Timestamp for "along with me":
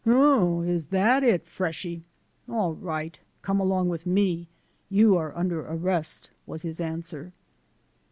3.59-4.47